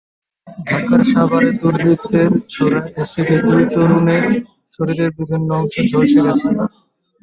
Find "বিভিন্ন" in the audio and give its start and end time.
5.17-5.47